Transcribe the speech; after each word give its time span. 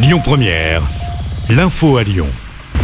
Lyon 0.00 0.20
Première, 0.20 0.82
l'info 1.50 1.96
à 1.96 2.04
Lyon. 2.04 2.28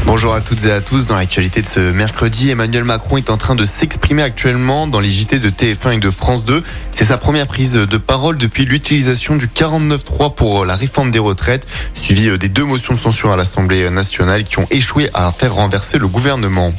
Bonjour 0.05 0.35
à 0.35 0.41
toutes 0.41 0.65
et 0.65 0.73
à 0.73 0.81
tous. 0.81 1.07
Dans 1.07 1.15
l'actualité 1.15 1.63
de 1.63 1.67
ce 1.67 1.93
mercredi, 1.93 2.51
Emmanuel 2.51 2.83
Macron 2.83 3.19
est 3.19 3.31
en 3.31 3.37
train 3.37 3.55
de 3.55 3.65
s'exprimer 3.65 4.25
actuellement 4.25 4.89
dans 4.89 4.99
les 4.99 5.09
JT 5.09 5.39
de 5.39 5.49
TF1 5.49 5.93
et 5.93 5.99
de 5.99 6.11
France 6.11 6.45
2. 6.45 6.65
C'est 6.93 7.05
sa 7.05 7.17
première 7.17 7.47
prise 7.47 7.75
de 7.75 7.97
parole 7.99 8.37
depuis 8.37 8.65
l'utilisation 8.65 9.37
du 9.37 9.47
49.3 9.47 10.35
pour 10.35 10.65
la 10.65 10.75
réforme 10.75 11.13
des 11.13 11.21
retraites, 11.21 11.69
suivi 11.95 12.37
des 12.37 12.49
deux 12.49 12.65
motions 12.65 12.95
de 12.95 12.99
censure 12.99 13.31
à 13.31 13.37
l'Assemblée 13.37 13.89
nationale 13.91 14.43
qui 14.43 14.59
ont 14.59 14.67
échoué 14.73 15.09
à 15.15 15.31
faire 15.31 15.55
renverser 15.55 15.99
le 15.99 16.09
gouvernement. 16.09 16.75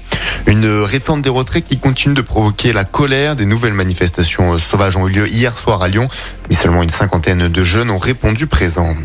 Une 0.47 0.65
réforme 0.65 1.21
des 1.21 1.29
retraites 1.29 1.65
qui 1.65 1.79
continue 1.79 2.13
de 2.13 2.21
provoquer 2.21 2.73
la 2.73 2.83
colère. 2.83 3.37
Des 3.37 3.45
nouvelles 3.45 3.73
manifestations 3.73 4.57
sauvages 4.57 4.97
ont 4.97 5.07
eu 5.07 5.11
lieu 5.11 5.27
hier 5.29 5.57
soir 5.57 5.81
à 5.81 5.87
Lyon, 5.87 6.09
mais 6.49 6.55
seulement 6.57 6.83
une 6.83 6.89
cinquantaine 6.89 7.47
de 7.47 7.63
jeunes 7.63 7.89
ont 7.89 7.99
répondu 7.99 8.47
présents. 8.47 8.95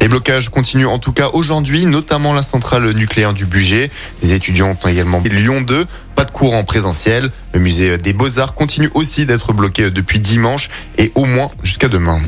Les 0.00 0.08
blocages 0.08 0.48
continuent 0.48 0.86
en 0.86 0.98
tout 0.98 1.12
cas 1.12 1.30
aujourd'hui, 1.32 1.86
notamment 1.86 2.32
la 2.32 2.42
centrale 2.42 2.90
nucléaire 2.92 3.32
du 3.32 3.46
budget. 3.46 3.90
Les 4.22 4.34
étudiants 4.34 4.70
ont 4.70 4.88
également 4.88 5.22
Lyon 5.24 5.60
2. 5.60 5.84
Pas 6.14 6.24
de 6.24 6.30
cours 6.30 6.54
en 6.54 6.64
présentiel. 6.64 7.30
Le 7.52 7.60
musée 7.60 7.98
des 7.98 8.12
Beaux-Arts 8.12 8.54
continue 8.54 8.90
aussi 8.94 9.26
d'être 9.26 9.52
bloqué 9.52 9.90
depuis 9.90 10.20
dimanche 10.20 10.70
et 10.98 11.12
au 11.14 11.24
moins 11.24 11.50
jusqu'à 11.62 11.88
demain. 11.88 12.20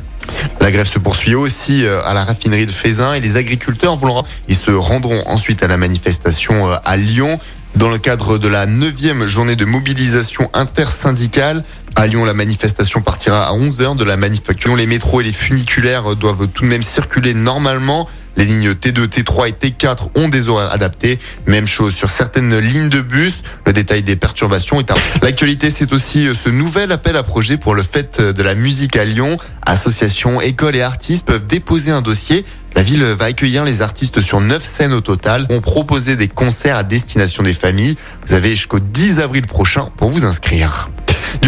La 0.60 0.70
grève 0.70 0.88
se 0.88 0.98
poursuit 0.98 1.34
aussi 1.34 1.84
euh, 1.84 2.02
à 2.04 2.12
la 2.12 2.24
raffinerie 2.24 2.66
de 2.66 2.70
Fézin 2.70 3.14
et 3.14 3.20
les 3.20 3.36
agriculteurs 3.36 3.96
vont 3.96 4.22
ils 4.48 4.56
se 4.56 4.70
rendront 4.70 5.22
ensuite 5.26 5.62
à 5.62 5.68
la 5.68 5.76
manifestation 5.76 6.70
euh, 6.70 6.76
à 6.84 6.96
Lyon. 6.96 7.38
Dans 7.76 7.90
le 7.90 7.98
cadre 7.98 8.38
de 8.38 8.48
la 8.48 8.66
neuvième 8.66 9.26
journée 9.26 9.54
de 9.54 9.64
mobilisation 9.64 10.50
intersyndicale, 10.52 11.62
à 11.98 12.06
Lyon, 12.06 12.24
la 12.24 12.32
manifestation 12.34 13.00
partira 13.00 13.48
à 13.48 13.52
11h 13.52 13.96
de 13.96 14.04
la 14.04 14.16
manufacture. 14.16 14.76
Les 14.76 14.86
métros 14.86 15.20
et 15.20 15.24
les 15.24 15.32
funiculaires 15.32 16.14
doivent 16.14 16.46
tout 16.46 16.62
de 16.62 16.68
même 16.68 16.82
circuler 16.82 17.34
normalement. 17.34 18.08
Les 18.36 18.44
lignes 18.44 18.70
T2, 18.70 19.08
T3 19.08 19.48
et 19.48 19.52
T4 19.52 20.10
ont 20.14 20.28
des 20.28 20.48
horaires 20.48 20.72
adaptés. 20.72 21.18
Même 21.46 21.66
chose 21.66 21.92
sur 21.92 22.08
certaines 22.08 22.56
lignes 22.56 22.88
de 22.88 23.00
bus. 23.00 23.42
Le 23.66 23.72
détail 23.72 24.04
des 24.04 24.14
perturbations 24.14 24.78
est 24.78 24.92
à... 24.92 24.94
L'actualité, 25.22 25.70
c'est 25.70 25.92
aussi 25.92 26.28
ce 26.40 26.48
nouvel 26.48 26.92
appel 26.92 27.16
à 27.16 27.24
projet 27.24 27.56
pour 27.56 27.74
le 27.74 27.82
fête 27.82 28.20
de 28.20 28.42
la 28.44 28.54
musique 28.54 28.96
à 28.96 29.04
Lyon. 29.04 29.36
Associations, 29.66 30.40
écoles 30.40 30.76
et 30.76 30.82
artistes 30.82 31.24
peuvent 31.24 31.46
déposer 31.46 31.90
un 31.90 32.00
dossier 32.00 32.44
la 32.76 32.84
ville 32.84 33.02
va 33.02 33.24
accueillir 33.24 33.64
les 33.64 33.82
artistes 33.82 34.20
sur 34.20 34.40
9 34.40 34.62
scènes 34.62 34.92
au 34.92 35.00
total. 35.00 35.46
On 35.50 35.60
proposer 35.60 36.14
des 36.14 36.28
concerts 36.28 36.76
à 36.76 36.84
destination 36.84 37.42
des 37.42 37.54
familles. 37.54 37.96
Vous 38.26 38.34
avez 38.34 38.50
jusqu'au 38.50 38.78
10 38.78 39.18
avril 39.18 39.46
prochain 39.46 39.88
pour 39.96 40.10
vous 40.10 40.24
inscrire. 40.24 40.88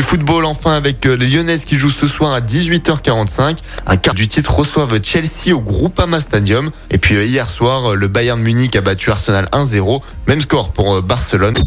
Du 0.01 0.07
football 0.07 0.47
enfin 0.47 0.73
avec 0.73 1.05
euh, 1.05 1.15
les 1.15 1.29
Lyonnais 1.29 1.59
qui 1.59 1.79
jouent 1.79 1.91
ce 1.91 2.07
soir 2.07 2.33
à 2.33 2.41
18h45. 2.41 3.59
Un 3.87 3.97
quart 3.99 4.15
du 4.15 4.29
titre 4.29 4.55
reçoivent 4.55 4.99
Chelsea 5.03 5.55
au 5.55 5.61
Groupama 5.61 6.21
Stadium. 6.21 6.71
Et 6.91 6.97
puis 6.97 7.17
euh, 7.17 7.25
hier 7.27 7.51
soir, 7.51 7.91
euh, 7.91 7.95
le 7.95 8.09
Bayern 8.09 8.41
Munich 8.41 8.75
a 8.77 8.81
battu 8.81 9.11
Arsenal 9.11 9.47
1-0. 9.53 10.01
Même 10.27 10.41
score 10.41 10.73
pour 10.73 11.03
Barcelone. 11.03 11.59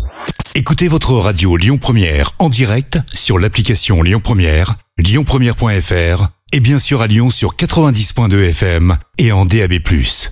Écoutez 0.55 0.87
votre 0.87 1.13
radio 1.13 1.57
Lyon 1.57 1.77
Première 1.77 2.31
en 2.39 2.49
direct 2.49 2.97
sur 3.13 3.37
l'application 3.37 4.01
Lyon 4.01 4.19
Première, 4.19 4.77
lyonpremière.fr 4.97 6.29
et 6.53 6.59
bien 6.59 6.79
sûr 6.79 7.03
à 7.03 7.07
Lyon 7.07 7.29
sur 7.29 7.55
90.2 7.55 8.49
FM 8.49 8.97
et 9.19 9.31
en 9.31 9.45
DAB+. 9.45 9.73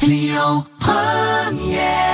Lyon 0.02 0.66
Première 0.80 2.11